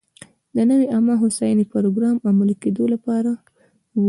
[0.55, 3.39] د نوې عامه هوساینې پروګرام عملي کېدو لپاره و.